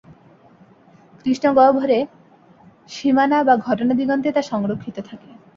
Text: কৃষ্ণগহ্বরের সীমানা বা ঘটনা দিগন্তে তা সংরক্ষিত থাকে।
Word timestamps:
কৃষ্ণগহ্বরের 1.25 2.05
সীমানা 2.89 3.37
বা 3.43 3.55
ঘটনা 3.57 3.93
দিগন্তে 3.93 4.29
তা 4.31 4.41
সংরক্ষিত 4.41 4.97
থাকে। 5.09 5.29